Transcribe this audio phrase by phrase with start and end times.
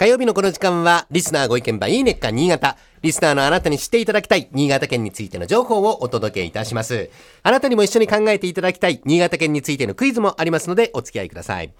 [0.00, 2.78] 火曜日のこの時間は、リスナーご意見ばいいねっか新潟。
[3.02, 7.08] リスナーのあなたに知っていただきたい新潟県についての情報をお届けいたします。
[7.42, 11.72] あなたにも一緒に考えていただきたい新潟県についてのクイズもありますのでお付き合いください。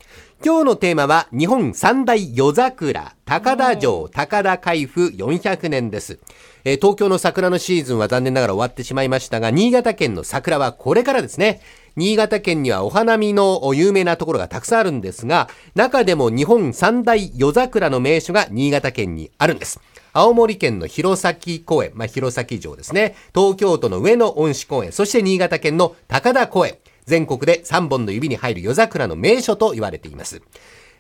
[0.43, 6.19] 今日のテーマは日本三大夜桜、高田城高田海部400年です。
[6.65, 11.61] えー東京の桜のシーズンは残念ながら終わってしまいましたが、新潟県の桜はこれからですね。
[11.97, 19.81] 新潟県にはお花見の有名なところがたくさんあるんですが、中でも日本三大夜桜の名所が新潟県にあるんです。
[20.13, 23.17] 青森県の弘前公園、まあ、弘前城ですね。
[23.35, 26.77] 東京都の上野恩賜公園、そして新潟県の高田公園。
[27.07, 30.43] 全国で3本の指に入る夜桜の名所と言われています。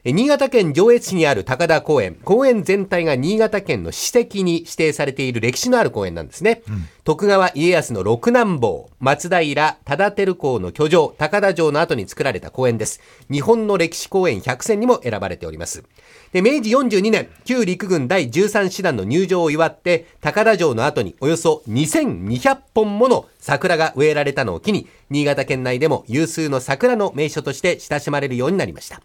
[0.03, 2.15] え新潟県上越市にある高田公園。
[2.25, 6.63] 公園全体が新潟県の史跡に指定されている歴史のある公園なんですね。
[7.05, 13.03] 徳川家康の六男坊、松平忠照公の居城、高田城の後に作られた公園です。
[13.31, 15.85] 日本の歴史公園100選にも選ばれております。
[16.33, 29.03] で、明治42年、旧陸軍第13師団の入場を祝って、高田城の後におよそ2200本もの桜が植えられたのを機に、新潟県内でも有数の桜の名所として親しまれるようになりました。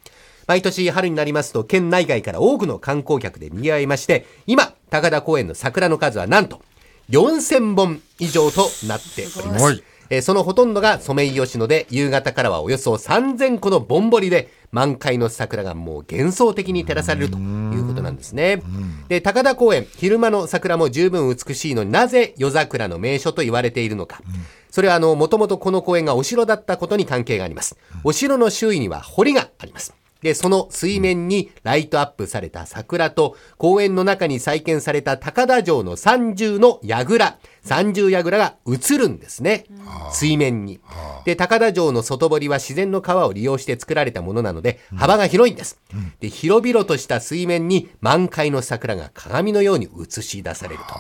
[0.47, 6.61] 毎年春になりますと県内外から多くの観光客で賑わいまして、今、高田公園の桜の数はなんと
[7.09, 9.75] 4000本以上となっております。
[9.75, 18.61] すえーそのほとんどがソメイヨシノで、夕方からはおよそ3000個のぼんぼりで、満開の桜がもう幻想的に照らされるということなんですね。
[19.07, 24.21] で、高田公園、昼間の桜も十分美しいのになぜ夜桜の名所と言われているのか。
[24.69, 27.77] それはあの、もともとこの公園がお城だったことに関係があります。
[28.03, 29.93] お城の周囲には堀があります。
[30.25, 39.65] で、その水面にライトアップされた桜と、公園の中に再建された高田城の三重の櫓、三重櫓が映るんですね。
[40.11, 40.79] 水面に。
[41.25, 45.79] で、高田城の外堀は自然の川を利用して作られたものなので、幅が広いんです。
[46.19, 50.95] で、広々とした水面に満開の桜が鏡のように映し出されると。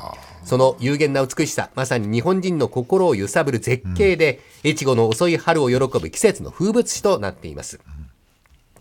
[0.45, 7.79] その有限な美しさ、まさに日本人の心を揺さぶる絶景で、越後の遅い春を喜ぶ季節の風物詩となっています。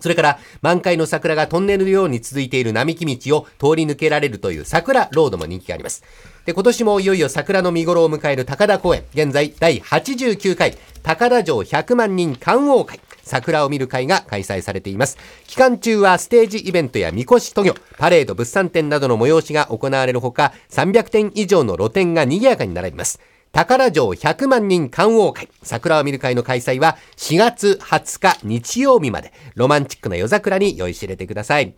[0.05, 6.05] それから、満開の桜がトンネルのように続いている並木道を通り抜けられるという桜ロードも人気があります。
[6.45, 9.05] で、今年もいよいよ桜の見頃を迎える高田公園。
[9.15, 13.01] 現在、第89回、高田城100万人観桜会。
[13.23, 15.17] 桜を見る会が開催されています。
[15.47, 23.21] 期間中はステージイベントやみこし渡御、パレード、物産展などの催しが行われるほか、300店以上の露店が賑やかに並びます。
[23.55, 31.73] 高田城100万人観桜会、桜を見る会の開催は4月20日日曜日まで、ロマンチックな夜桜に酔いしれてください。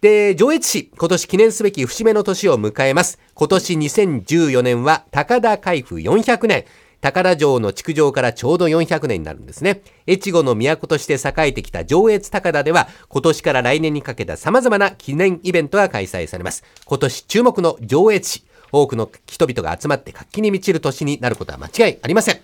[0.00, 3.18] で、上越市、今年記念すべき節目の年を迎えます。
[3.34, 6.64] 今年2014年は高田海部400年。
[7.02, 9.82] 高田城の築城からちょうど400年になるんですね。
[10.06, 16.64] 越後の都として栄えてきた上越高田では、今年から来年にかけた様々な記念イベントが開催されます。
[16.86, 22.40] 今年注目の上越市、多くの人々が集まって活気に満ちる年になることは間違いありません。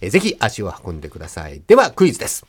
[0.00, 1.60] えぜひ足を運んでください。
[1.66, 2.46] では、クイズです。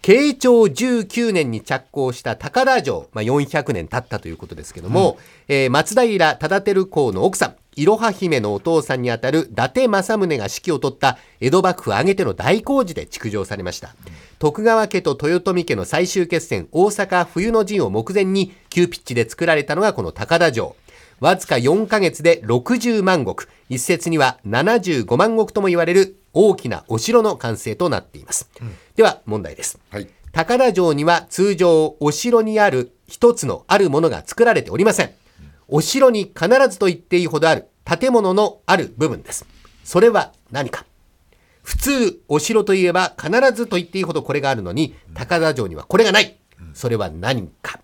[0.00, 13.94] 慶長19年に着工した高田城、まあ、400年経ったということですけども、えー松平忠照公の奥さん、いろは姫のお父さんにあたる伊達政宗が指揮を取った江戸幕府挙げての大工事で築城されました。
[14.38, 20.76] 徳川家と豊臣家の最終決戦、大阪冬の陣を目前に急ピッチで作られたのがこの高田城。
[21.20, 28.50] わずか4ヶ月で60万石、一説には75万石とも言われる大きなお城の完成となっています。
[28.96, 29.78] では問題です。
[29.90, 30.08] はい。
[30.32, 35.12] 高田城には通常お城にある一つのあるものが作られておりません。
[35.68, 39.46] お城に必ずと言っていいほどある建物のある部分です。
[39.84, 40.84] それは何か
[41.64, 46.38] 普通、お城といえば必ずと言っていいほどこれがあるのに、高田城にはこれがない。
[46.72, 47.78] それは何か。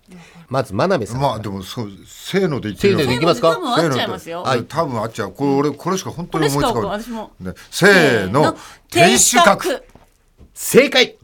[0.47, 1.21] まず、真鍋さん。
[1.21, 3.55] まあでもそうせーので言ってせーのでいきますか？
[3.55, 4.43] 多分合っちゃいますよ。
[4.43, 5.31] はい、多分あっちゃう。
[5.31, 6.83] これ俺これしか本当に思いつかない。
[6.83, 8.57] 私もねせーの、
[8.89, 9.83] 天守閣。。
[10.53, 11.17] 正解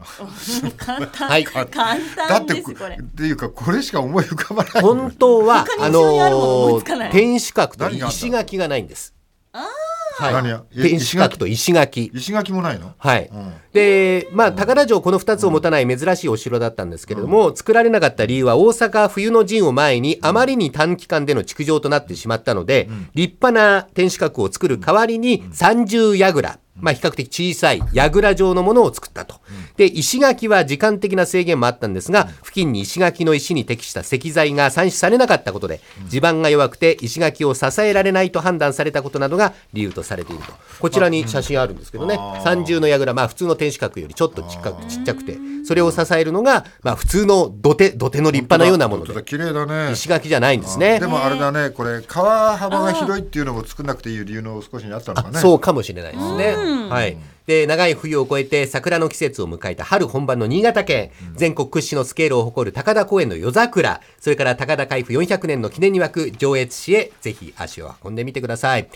[0.78, 1.28] 簡単。
[1.28, 2.96] はい簡だってこ単です、これ。
[2.96, 4.82] っていうかこれしか思い浮かばない。
[4.82, 6.80] 本当は、あの
[7.12, 9.14] 天守閣と石垣がないんです。
[10.20, 10.64] 何や？
[10.74, 12.10] 天守閣と石垣。
[12.14, 12.52] 石垣。
[12.52, 12.94] もないの？
[12.98, 13.30] はい。
[13.32, 13.52] うん。
[13.72, 29.40] で、まあ、高田城この2つを持たない珍しいお城だったんですけれども、作られなかった理由は大阪冬の陣を前にあまりに短期間での築城となってしまったので、立派な天守閣を作る代わりに三重櫓、まあ比較的小さい櫓状のものを作ったと。
[29.76, 40.52] で、石垣は時間的な制限もあったんですが、付近に石垣の石に適した石材が産出されなかったことで、地盤が弱くて石垣を支えられないと判断されたことなどが理由とされていると。
[40.80, 45.36] こちらに写真あるんですけどね、三重の櫓、まあ普通の天守閣よりちょっとちっかくちっちゃくて、
[45.68, 49.92] それを支えるのが、まあ普通の土手、土手の立派なようなもので、綺麗だね。
[49.92, 50.98] 石垣じゃないんですね。
[50.98, 51.06] で。
[51.06, 51.68] もあれだね。
[51.68, 55.38] これ川幅が広いっていうのも作んなくていい理由の少しにあったのかね。
[55.38, 56.54] そうかもしれないですね。
[56.88, 57.18] はい。
[57.46, 68.88] で、長い冬を越えて桜の季節を迎えた春本番の新潟県、全国屈指のスケールを誇る高田公園の夜桜、それから高田海部400年の記念に沸く上越市へぜひ足を運んでみてください。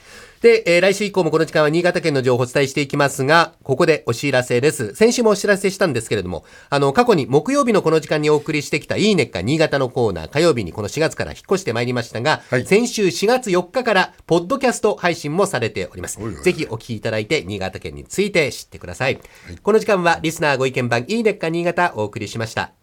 [0.42, 4.92] で、えー来週以降もこの時間は新潟県の情報をお伝えしていきますが、ここでお知らせです。
[4.96, 16.18] 先週もお知らせしたんですけれども、あの、過去に木曜日のこの時間にお送りしてきたいいねっか新潟のコーナー、火曜日にこの4月から引っ越してまいりましたが、はい先週4月4日から、ポッドキャスト配信もされております。
[16.20, 19.20] おいおいぜひお聞きいただいて、新潟県について知ってください。
[19.62, 22.81] この時間は、リスナーご意見番、いいねっか新潟お送りしました。